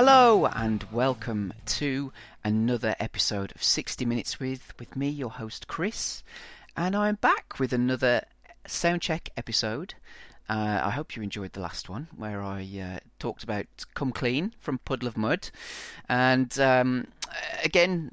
[0.00, 2.12] Hello and welcome to
[2.44, 6.22] another episode of 60 Minutes with with me, your host Chris,
[6.76, 8.22] and I'm back with another
[8.64, 9.94] soundcheck episode.
[10.48, 14.54] Uh, I hope you enjoyed the last one where I uh, talked about "Come Clean"
[14.60, 15.50] from Puddle of Mudd.
[16.08, 17.08] and um,
[17.64, 18.12] again,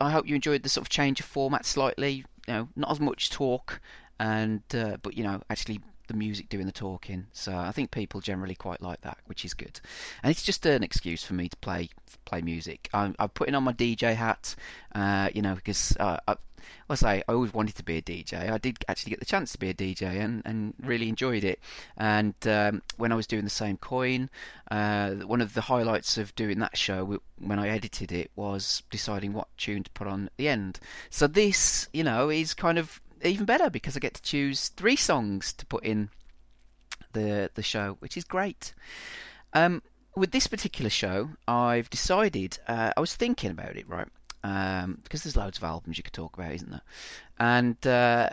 [0.00, 2.24] I hope you enjoyed the sort of change of format slightly.
[2.46, 3.80] You know, not as much talk,
[4.20, 7.26] and uh, but you know, actually the music doing the talking.
[7.32, 9.80] So I think people generally quite like that, which is good.
[10.22, 11.88] And it's just an excuse for me to play
[12.24, 12.88] play music.
[12.94, 14.54] I'm, I'm putting on my DJ hat,
[14.94, 16.36] uh, you know, because uh, I,
[16.88, 18.50] I say I always wanted to be a DJ.
[18.50, 21.60] I did actually get the chance to be a DJ and, and really enjoyed it.
[21.96, 24.30] And um, when I was doing the same coin,
[24.70, 29.32] uh, one of the highlights of doing that show when I edited it was deciding
[29.32, 30.80] what tune to put on at the end.
[31.10, 34.96] So this, you know, is kind of even better because I get to choose three
[34.96, 36.10] songs to put in
[37.12, 38.74] the the show, which is great.
[39.52, 39.82] Um,
[40.16, 42.58] with this particular show, I've decided.
[42.68, 44.08] Uh, I was thinking about it, right?
[44.42, 46.82] Um, because there's loads of albums you could talk about, isn't there?
[47.38, 48.30] And uh,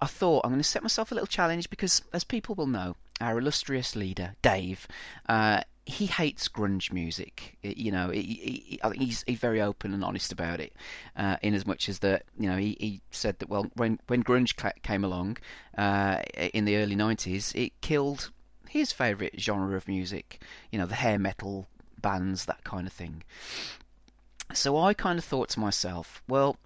[0.00, 2.96] I thought I'm going to set myself a little challenge because, as people will know,
[3.20, 4.86] our illustrious leader Dave
[5.28, 7.56] uh, he hates grunge music.
[7.62, 10.72] You know, he, he, he's, he's very open and honest about it.
[11.16, 14.22] Uh, in as much as that, you know, he, he said that well, when when
[14.24, 15.38] grunge came along
[15.76, 16.22] uh,
[16.54, 18.30] in the early '90s, it killed
[18.68, 20.42] his favourite genre of music.
[20.70, 21.66] You know, the hair metal
[22.00, 23.22] bands, that kind of thing.
[24.52, 26.56] So I kind of thought to myself, well,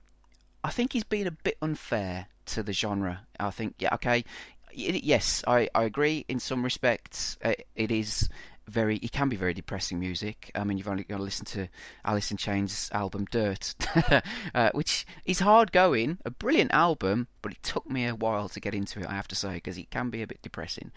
[0.62, 3.26] I think he's been a bit unfair to the genre.
[3.38, 4.24] I think, yeah, okay,
[4.72, 7.36] yes, I, I agree in some respects.
[7.44, 8.28] Uh, it is
[8.68, 10.50] very it can be very depressing music.
[10.54, 11.68] I mean, you've only got to listen to
[12.04, 13.74] Alice in Chains' album Dirt,
[14.54, 18.60] uh, which is hard going, a brilliant album, but it took me a while to
[18.60, 19.06] get into it.
[19.06, 20.92] I have to say because it can be a bit depressing.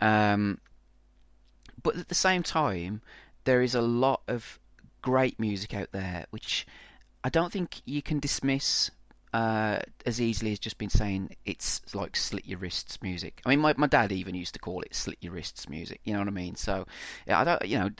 [0.00, 0.60] Um,
[1.82, 3.02] but at the same time,
[3.44, 4.58] there is a lot of
[5.02, 6.66] great music out there, which
[7.24, 8.90] I don't think you can dismiss
[9.32, 13.40] uh, as easily as just been saying it's like slit your wrists music.
[13.44, 16.00] I mean, my, my dad even used to call it slit your wrists music.
[16.04, 16.54] You know what I mean?
[16.56, 16.86] So,
[17.26, 17.90] yeah, I don't, you know,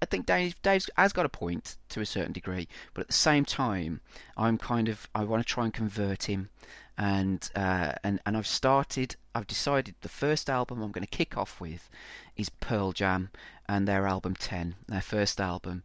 [0.00, 3.14] I think Dave Dave has got a point to a certain degree, but at the
[3.14, 4.00] same time,
[4.36, 6.50] I'm kind of I want to try and convert him,
[6.96, 9.16] and uh, and and I've started.
[9.34, 11.88] I've decided the first album I'm going to kick off with
[12.36, 13.30] is Pearl Jam
[13.68, 15.82] and their album Ten, their first album,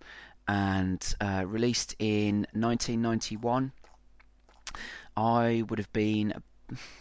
[0.48, 3.72] and uh, released in 1991
[5.16, 6.34] I would have been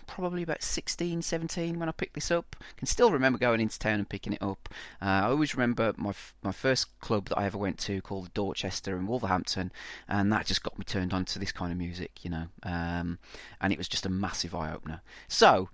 [0.06, 2.56] probably about 16, 17 when I picked this up.
[2.76, 4.68] Can still remember going into town and picking it up.
[5.00, 8.32] Uh, I always remember my f- my first club that I ever went to called
[8.34, 9.72] Dorchester in Wolverhampton,
[10.08, 12.46] and that just got me turned on to this kind of music, you know.
[12.62, 13.18] Um,
[13.60, 15.00] and it was just a massive eye opener.
[15.28, 15.68] So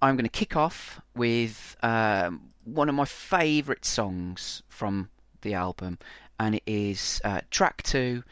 [0.00, 5.10] I'm going to kick off with um, one of my favourite songs from
[5.42, 5.98] the album,
[6.40, 8.24] and it is uh, track two,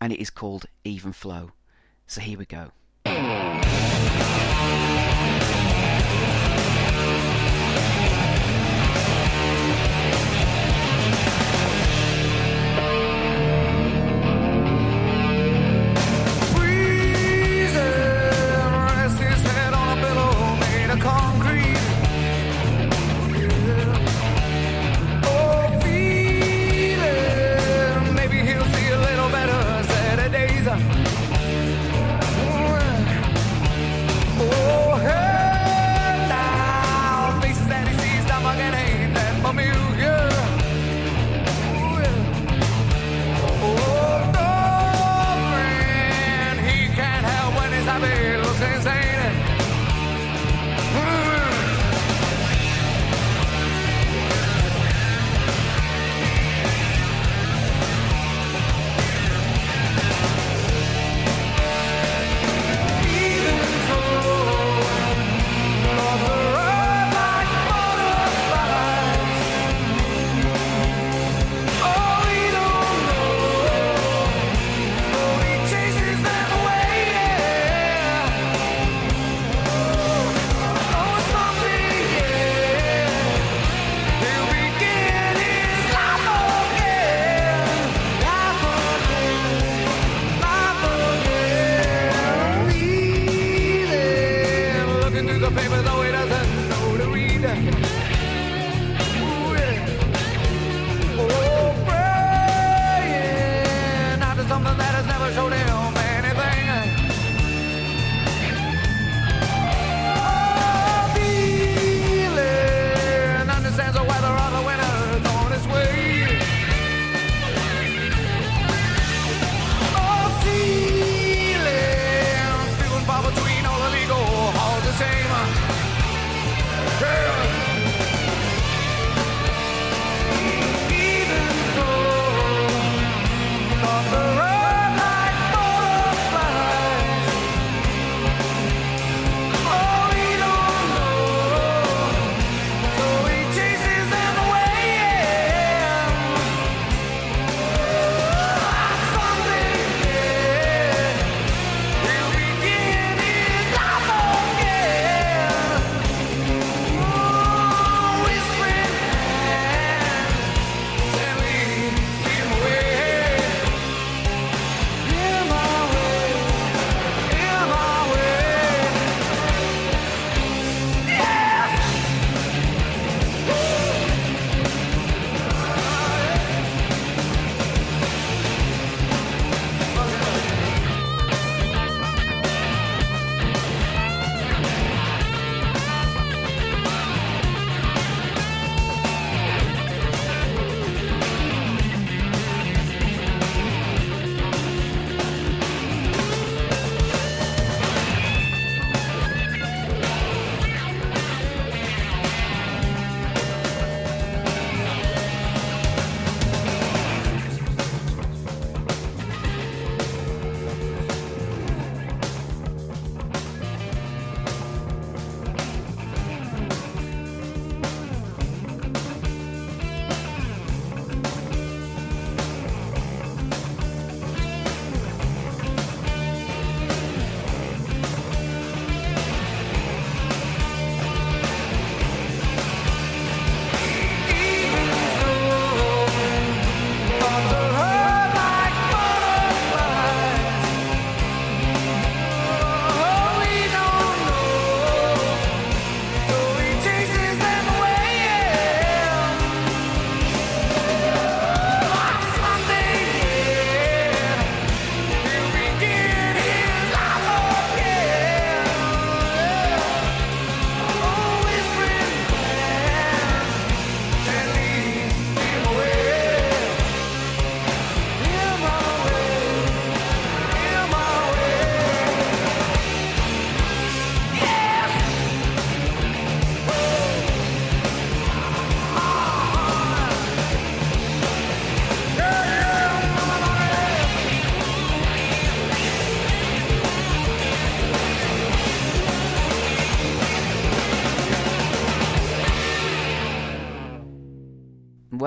[0.00, 1.52] and it is called Even Flow.
[2.12, 2.70] So here we go.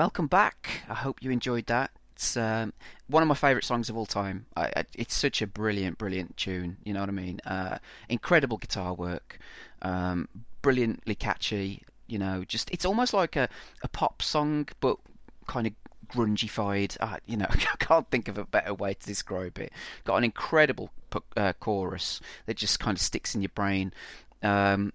[0.06, 0.82] Welcome back.
[0.88, 1.90] I hope you enjoyed that.
[2.14, 2.72] It's um,
[3.08, 4.46] one of my favourite songs of all time.
[4.56, 6.76] I, I, it's such a brilliant, brilliant tune.
[6.84, 7.40] You know what I mean?
[7.44, 9.40] Uh, incredible guitar work,
[9.82, 10.28] um,
[10.62, 11.82] brilliantly catchy.
[12.06, 13.48] You know, just it's almost like a,
[13.82, 14.96] a pop song, but
[15.48, 15.72] kind of
[16.06, 16.96] grungified.
[17.00, 19.72] Uh, you know, I can't think of a better way to describe it.
[20.04, 20.90] Got an incredible
[21.36, 23.92] uh, chorus that just kind of sticks in your brain.
[24.40, 24.92] Um,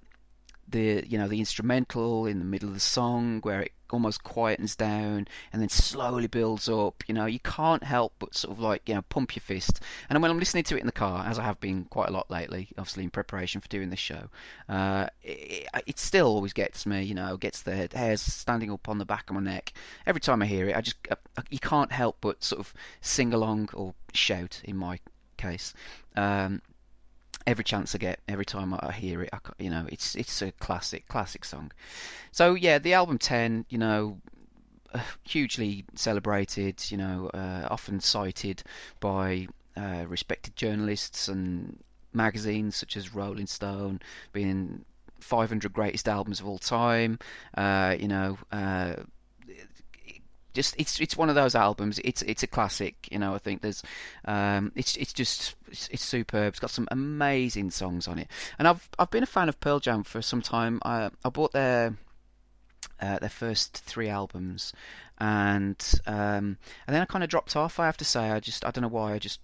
[0.71, 4.75] the you know the instrumental in the middle of the song where it almost quietens
[4.75, 7.03] down and then slowly builds up.
[7.07, 9.81] You know, you can't help but sort of like you know pump your fist.
[10.09, 12.11] And when I'm listening to it in the car, as I have been quite a
[12.11, 14.29] lot lately, obviously in preparation for doing this show,
[14.69, 17.03] uh, it, it, still always gets me.
[17.03, 19.73] You know, gets the hairs standing up on the back of my neck
[20.05, 20.75] every time I hear it.
[20.75, 21.15] I just uh,
[21.49, 24.99] you can't help but sort of sing along or shout in my
[25.37, 25.73] case.
[26.15, 26.61] Um,
[27.47, 30.51] every chance I get, every time I hear it, I, you know, it's it's a
[30.53, 31.71] classic, classic song.
[32.31, 34.19] So yeah, the album Ten, you know,
[34.93, 38.63] uh, hugely celebrated, you know, uh, often cited
[38.99, 41.83] by uh, respected journalists and
[42.13, 44.01] magazines such as Rolling Stone,
[44.33, 44.85] being
[45.19, 47.19] 500 greatest albums of all time.
[47.55, 48.95] Uh, you know uh,
[50.53, 51.99] just it's it's one of those albums.
[52.03, 53.33] It's it's a classic, you know.
[53.33, 53.83] I think there's
[54.25, 56.49] um, it's it's just it's, it's, superb.
[56.49, 58.27] It's got some amazing songs on it,
[58.59, 60.81] and I've I've been a fan of Pearl Jam for some time.
[60.83, 61.95] I I bought their
[62.99, 64.73] uh, their first three albums,
[65.19, 67.79] and um, and then I kind of dropped off.
[67.79, 69.39] I have to say, I just I don't know why I just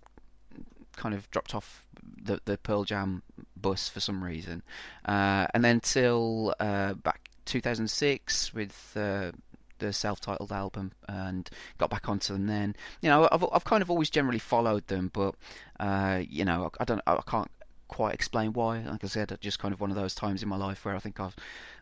[0.95, 1.85] kind of dropped off
[2.23, 3.23] the the Pearl Jam
[3.55, 4.63] bus for some reason,
[5.05, 9.31] uh, and then till uh, back 2006 with uh,
[9.79, 12.75] the self-titled album and got back onto them then.
[13.01, 15.35] You know, I've I've kind of always generally followed them, but
[15.79, 17.51] uh, you know, I don't I can't
[17.87, 18.79] quite explain why.
[18.79, 20.99] Like I said, just kind of one of those times in my life where I
[20.99, 21.35] think I've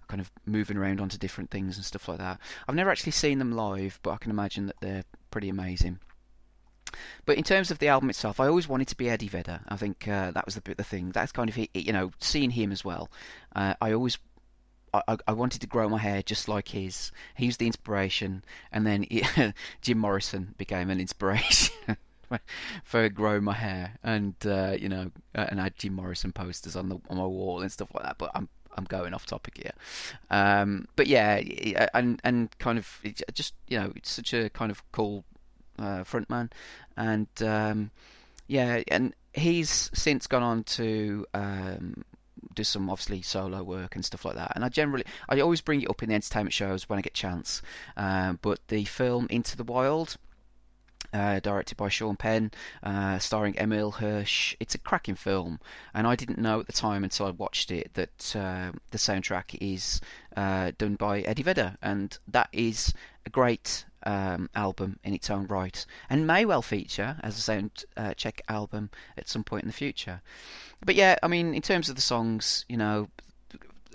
[0.07, 2.39] kind of moving around onto different things and stuff like that.
[2.67, 5.99] I've never actually seen them live, but I can imagine that they're pretty amazing.
[7.25, 9.61] But in terms of the album itself, I always wanted to be Eddie Vedder.
[9.67, 11.11] I think uh, that was the the thing.
[11.11, 13.09] That's kind of you know seeing him as well.
[13.55, 14.17] Uh, I always
[15.07, 17.11] I, I wanted to grow my hair just like his.
[17.35, 19.05] He was the inspiration, and then
[19.81, 21.73] Jim Morrison became an inspiration
[22.83, 26.75] for growing my hair, and uh, you know, uh, and I had Jim Morrison posters
[26.75, 28.17] on the on my wall and stuff like that.
[28.17, 29.73] But I'm I'm going off topic here.
[30.29, 31.41] Um, but yeah,
[31.93, 33.01] and and kind of
[33.33, 35.23] just you know, it's such a kind of cool
[35.79, 36.51] uh, frontman,
[36.97, 37.91] and um,
[38.47, 42.03] yeah, and he's since gone on to um,
[42.53, 44.53] do some obviously solo work and stuff like that.
[44.55, 47.13] And I generally, I always bring it up in the entertainment shows when I get
[47.13, 47.61] chance.
[47.97, 50.17] Um, but the film Into the Wild.
[51.13, 52.51] Uh, directed by Sean Penn,
[52.83, 54.53] uh, starring Emile Hirsch.
[54.59, 55.61] It's a cracking film,
[55.93, 59.55] and I didn't know at the time until I watched it that uh, the soundtrack
[59.61, 60.01] is
[60.35, 62.93] uh, done by Eddie Vedder, and that is
[63.25, 67.85] a great um, album in its own right, and may well feature as a sound
[67.97, 70.21] uh, check album at some point in the future.
[70.85, 73.07] But yeah, I mean, in terms of the songs, you know,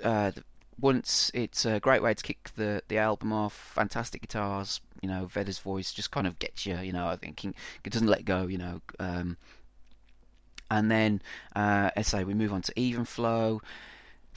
[0.03, 0.33] uh,
[0.81, 3.53] once it's a great way to kick the the album off.
[3.75, 7.07] Fantastic guitars, you know, Vedder's voice just kind of gets you, you know.
[7.07, 8.81] I think it doesn't let go, you know.
[8.99, 9.37] Um,
[10.71, 11.21] and then,
[11.57, 13.61] uh, I say, we move on to Even Flow.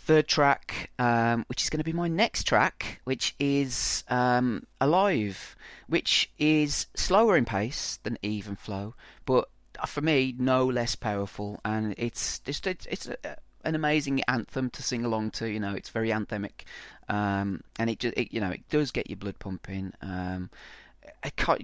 [0.05, 5.55] Third track, um, which is going to be my next track, which is um, Alive,
[5.87, 8.95] which is slower in pace than Even Flow,
[9.25, 9.47] but
[9.87, 11.61] for me, no less powerful.
[11.63, 15.49] And it's just it's, it's a, an amazing anthem to sing along to.
[15.49, 16.65] You know, it's very anthemic,
[17.07, 19.93] um, and it just it, you know it does get your blood pumping.
[20.01, 20.49] Um,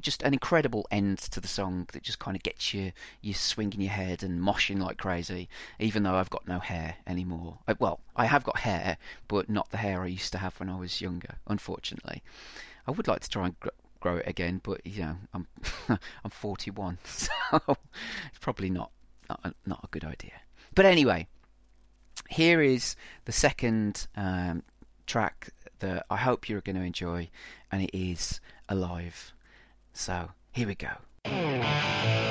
[0.01, 2.91] just an incredible end to the song that just kind of gets you
[3.22, 5.50] you swinging your head and moshing like crazy.
[5.79, 7.60] Even though I've got no hair anymore.
[7.67, 10.69] Uh, well, I have got hair, but not the hair I used to have when
[10.69, 11.36] I was younger.
[11.48, 12.24] Unfortunately,
[12.88, 13.55] I would like to try and
[14.00, 15.48] grow it again, but you know I'm
[15.89, 18.91] I'm 41, so it's probably not
[19.29, 20.34] not a, not a good idea.
[20.75, 21.27] But anyway,
[22.29, 24.63] here is the second um,
[25.08, 27.29] track that I hope you're going to enjoy,
[27.72, 29.33] and it is Alive.
[29.93, 32.28] So here we go.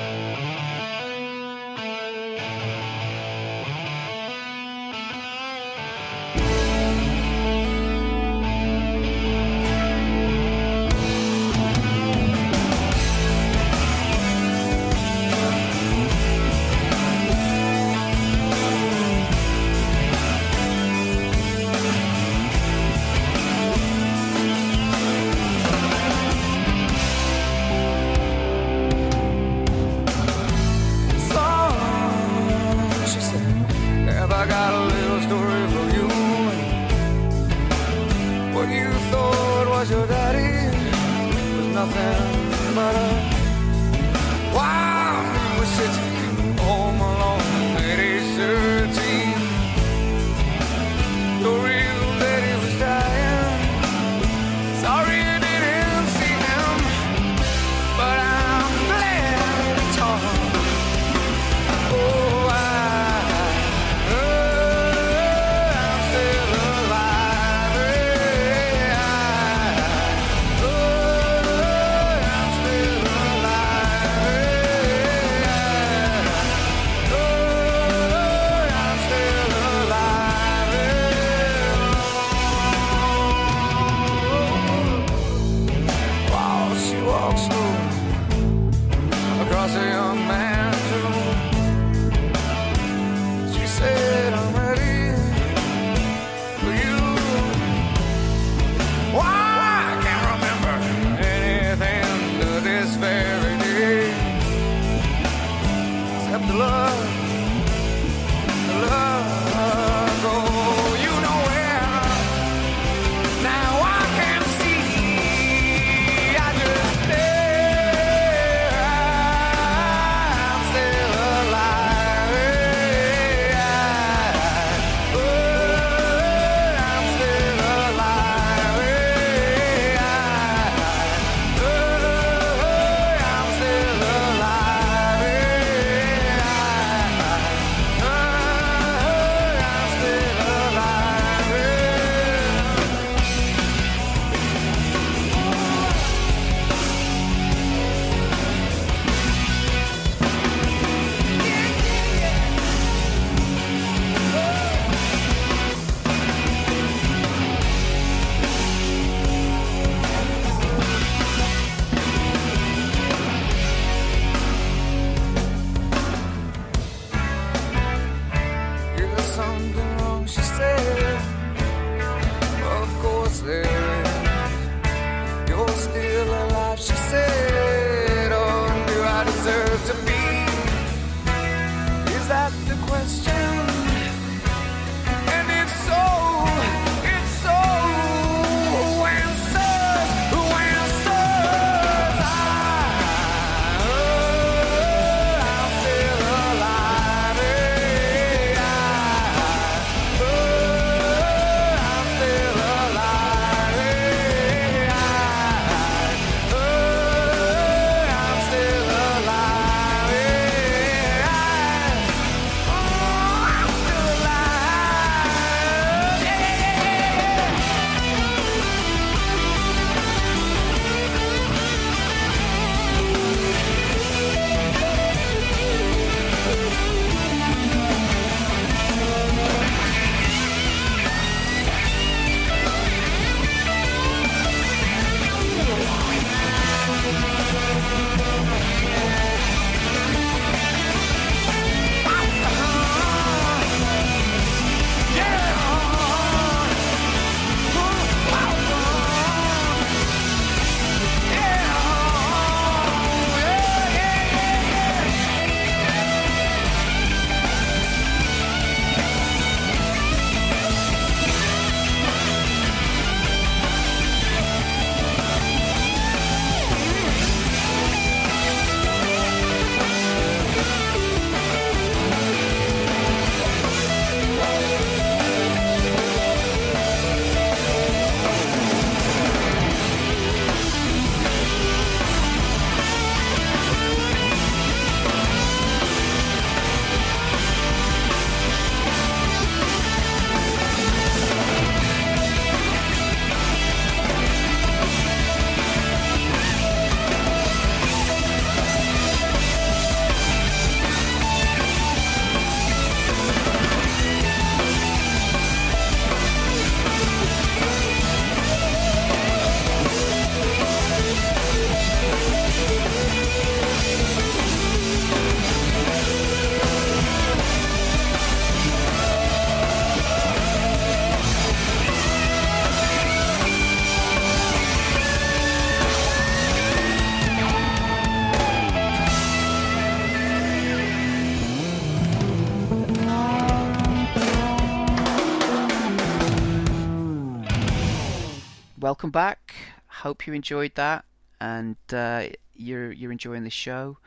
[338.99, 339.55] Welcome back.
[339.87, 341.05] Hope you enjoyed that.
[341.39, 343.97] and uh, you're you're enjoying this show.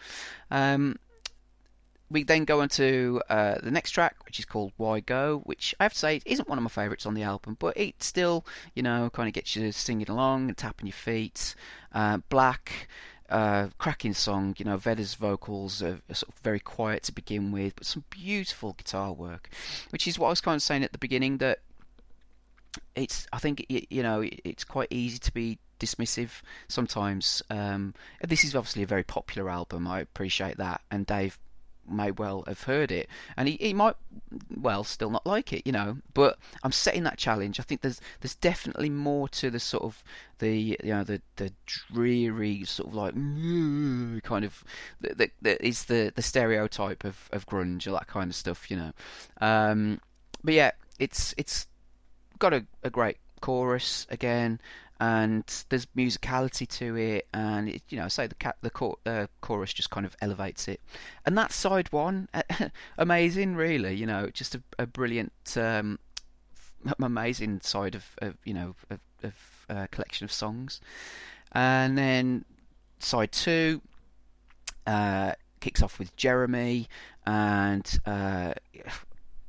[0.51, 0.99] Um,
[2.11, 5.75] we then go on to uh, the next track, which is called Why Go, which
[5.81, 8.45] I have to say isn't one of my favourites on the album, but it still,
[8.75, 11.55] you know, kind of gets you singing along and tapping your feet.
[11.95, 12.87] Uh, Black,
[13.31, 17.51] uh, cracking song, you know, Vedder's vocals are, are, sort of very quiet to begin
[17.51, 19.49] with, but some beautiful guitar work,
[19.89, 21.61] which is what I was kind of saying at the beginning that
[22.95, 26.31] it's, I think, you know, it's quite easy to be dismissive
[26.69, 27.43] sometimes.
[27.51, 31.39] Um, this is obviously a very popular album, I appreciate that, and Dave
[31.89, 33.97] may well have heard it, and he, he might
[34.57, 35.99] well still not like it, you know.
[36.15, 37.59] But I'm setting that challenge.
[37.59, 40.03] I think there's there's definitely more to the sort of
[40.39, 43.15] the you know the the dreary sort of like
[44.23, 44.65] kind of
[45.01, 48.93] that is the the stereotype of of grunge or that kind of stuff, you know.
[49.41, 50.01] Um,
[50.45, 51.67] but yeah, it's it's
[52.43, 54.61] got a, a great chorus again
[55.01, 59.73] and there's musicality to it, and it, you know, say the the cor- uh, chorus
[59.73, 60.81] just kind of elevates it,
[61.27, 62.29] and that side one,
[62.99, 65.99] amazing, really, you know, just a, a brilliant, um,
[67.01, 69.35] amazing side of, of you know, of, of
[69.69, 70.81] uh, collection of songs,
[71.51, 72.45] and then
[73.01, 73.81] side two
[74.87, 76.89] uh, kicks off with Jeremy,
[77.27, 78.55] and uh,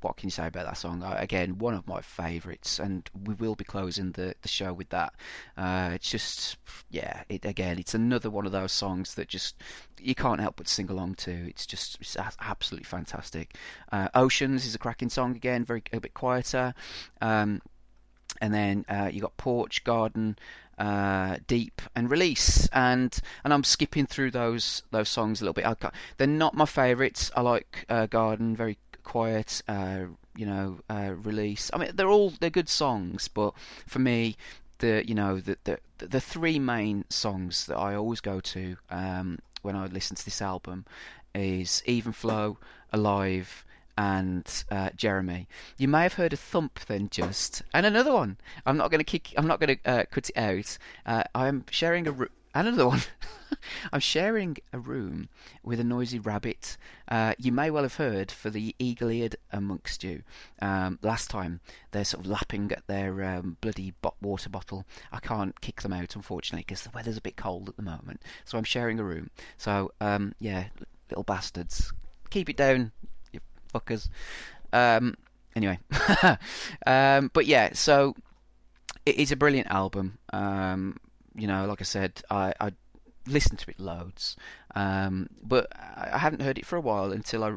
[0.04, 1.04] what can you say about that song?
[1.04, 5.14] Again, one of my favourites, and we will be closing the, the show with that.
[5.58, 6.58] Uh, it's just,
[6.90, 9.56] yeah, it again, it's another one of those songs that just
[10.00, 11.32] you can't help but sing along to.
[11.32, 13.56] It's just it's absolutely fantastic.
[13.92, 16.74] Uh, Oceans is a cracking song again, very a bit quieter.
[17.22, 17.62] Um,
[18.42, 20.38] and then uh, you got Porch, Garden,
[20.78, 25.94] uh, Deep, and Release, and and I'm skipping through those those songs a little bit.
[26.18, 27.32] they're not my favourites.
[27.36, 31.70] I like uh, Garden, very quiet, uh, you know, uh, release.
[31.74, 33.54] I mean, they're all they're good songs, but
[33.88, 34.36] for me,
[34.80, 39.40] the you know the the the three main songs that I always go to um,
[39.62, 40.86] when I listen to this album
[41.34, 42.58] is Even Flow,
[42.92, 43.66] Alive,
[43.98, 45.48] and uh, Jeremy.
[45.78, 48.38] You may have heard a thump then just, and another one.
[48.66, 49.34] I'm not going to kick.
[49.38, 50.78] I'm not going to uh, cut it out.
[51.06, 53.02] Uh, I'm sharing a another one.
[53.94, 55.30] I'm sharing a room
[55.64, 56.78] with a noisy rabbit.
[57.08, 60.24] Uh, you may well have heard for the eagle-eared amongst you.
[60.62, 61.60] Um, last time
[61.92, 64.86] they're sort of lapping at their um, bloody water bottle.
[65.12, 68.22] I can't kick them out unfortunately because the weather's a bit cold at the moment.
[68.46, 69.30] So I'm sharing a room.
[69.58, 70.66] So um, yeah,
[71.10, 71.92] little bastards,
[72.30, 72.92] keep it down,
[73.32, 73.40] you
[73.74, 74.10] fuckers.
[74.72, 75.16] Um,
[75.56, 75.80] anyway,
[76.86, 78.16] um, but yeah, so
[79.06, 80.18] it is a brilliant album.
[80.32, 80.98] Um,
[81.36, 82.72] you know, like I said, I, I
[83.28, 84.36] listened to it loads,
[84.76, 87.50] um, but I haven't heard it for a while until I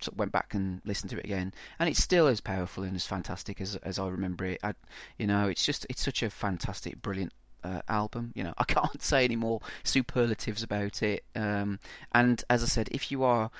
[0.00, 2.94] sort of went back and listened to it again, and it's still as powerful and
[2.94, 4.60] as fantastic as as I remember it.
[4.62, 4.74] I,
[5.18, 7.32] you know, it's just it's such a fantastic, brilliant
[7.64, 8.32] uh, album.
[8.34, 11.24] You know, I can't say any more superlatives about it.
[11.34, 11.78] Um,
[12.12, 13.50] and as I said, if you are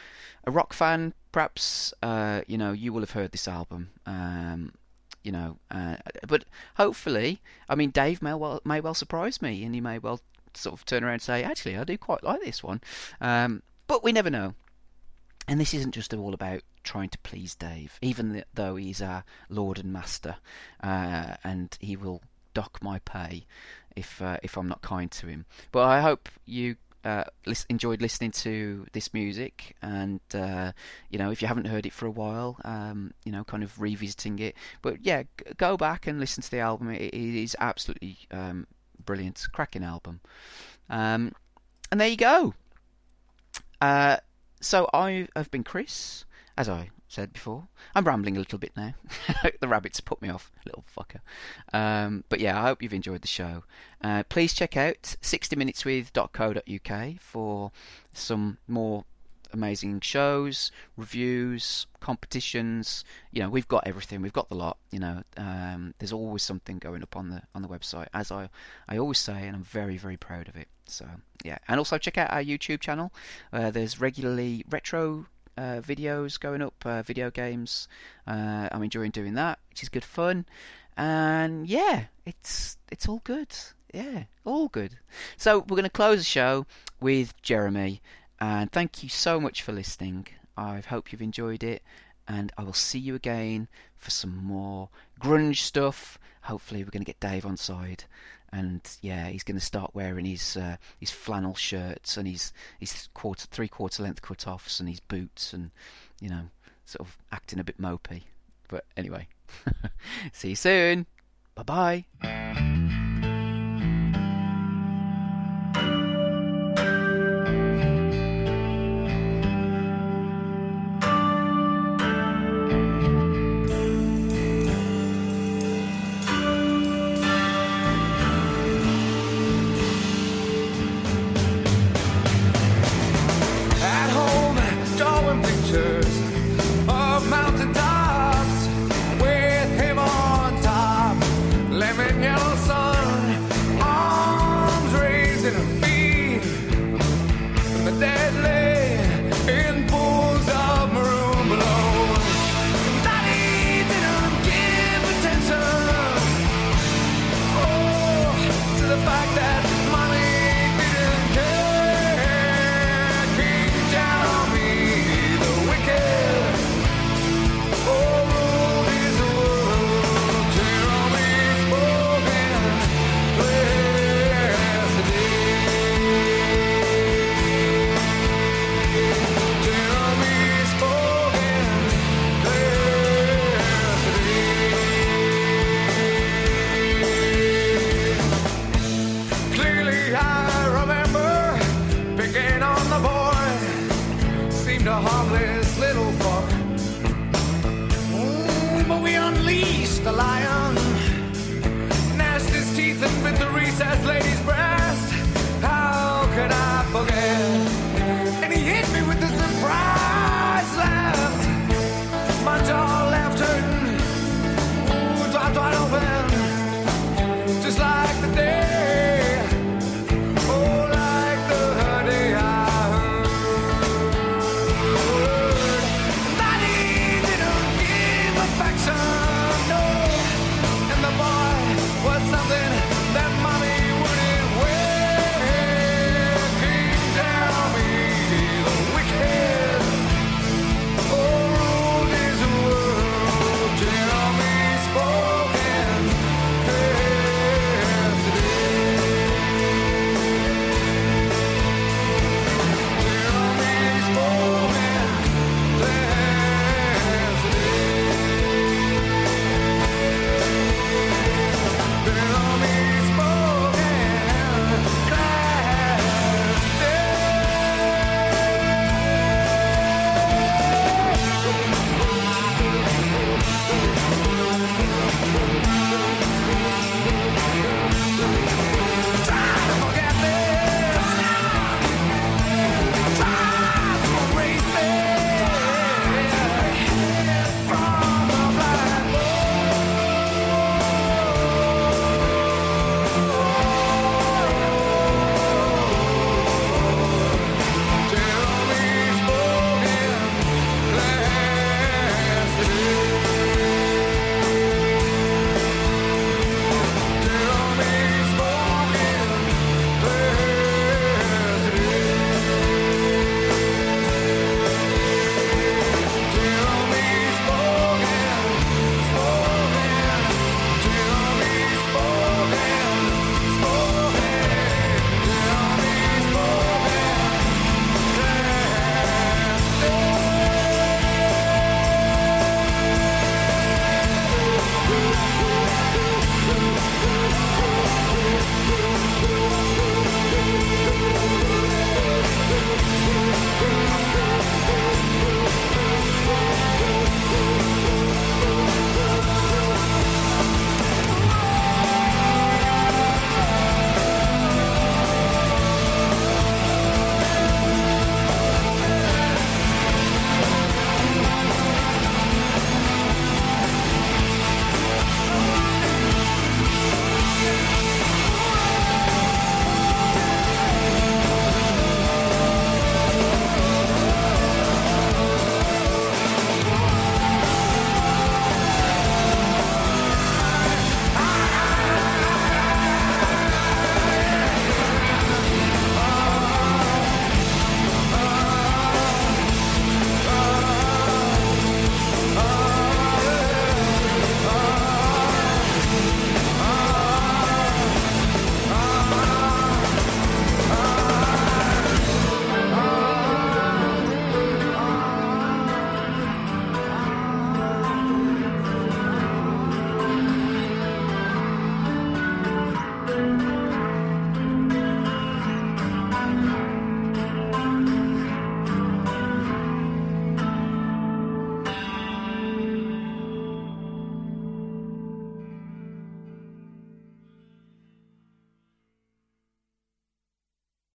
[0.45, 3.91] a rock fan, perhaps uh, you know you will have heard this album.
[4.07, 4.73] Um,
[5.23, 5.59] you know.
[5.71, 6.45] Uh, but
[6.77, 10.21] hopefully, I mean, Dave may well may well surprise me, and he may well
[10.55, 12.81] sort of turn around and say, actually, I do quite like this one.
[13.21, 14.55] Um, but we never know.
[15.49, 19.79] And this isn't just all about trying to please Dave, even though he's our Lord
[19.79, 20.37] and Master,
[20.83, 22.23] uh, and he will
[22.55, 23.47] dock my pay
[23.97, 25.47] if uh, if I'm not kind to him.
[25.73, 27.25] But I hope you uh,
[27.69, 30.73] enjoyed listening to this music, and uh,
[31.11, 33.81] you know, if you haven't heard it for a while, um, you know, kind of
[33.81, 34.55] revisiting it.
[34.83, 36.91] But yeah, g- go back and listen to the album.
[36.91, 38.67] it, it is absolutely um,
[39.05, 40.21] brilliant, cracking album.
[40.89, 41.33] Um,
[41.91, 42.55] and there you go.
[43.81, 44.19] Uh,
[44.61, 46.25] so I have been Chris,
[46.57, 47.66] as I said before.
[47.94, 48.94] I'm rambling a little bit now.
[49.61, 51.20] the rabbits put me off, little fucker.
[51.73, 53.64] Um, but yeah, I hope you've enjoyed the show.
[54.01, 57.73] Uh, please check out 60minuteswith.co.uk for
[58.12, 59.05] some more
[59.53, 63.05] amazing shows, reviews, competitions.
[63.33, 64.23] You know, we've got everything.
[64.23, 64.79] We've got the lot.
[64.92, 68.49] You know, um, there's always something going up on the on the website, as I
[68.88, 70.68] I always say, and I'm very very proud of it.
[70.87, 71.07] So
[71.44, 73.12] yeah, and also check out our YouTube channel.
[73.53, 77.89] Uh, there's regularly retro uh, videos going up, uh, video games.
[78.27, 80.47] Uh, I'm enjoying doing that, which is good fun.
[80.97, 83.49] And yeah, it's it's all good.
[83.93, 84.99] Yeah, all good.
[85.37, 86.67] So we're going to close the show
[87.01, 88.01] with Jeremy.
[88.41, 90.27] And thank you so much for listening.
[90.57, 91.83] I hope you've enjoyed it.
[92.29, 94.89] And I will see you again for some more
[95.21, 96.19] grunge stuff.
[96.43, 98.05] Hopefully, we're going to get Dave on side
[98.53, 103.09] and yeah, he's going to start wearing his uh, his flannel shirts and his his
[103.15, 105.71] quarter three quarter length cut offs and his boots and
[106.21, 106.43] you know
[106.85, 108.23] sort of acting a bit mopey.
[108.69, 109.29] But anyway,
[110.33, 111.07] see you soon.
[111.55, 112.77] Bye bye.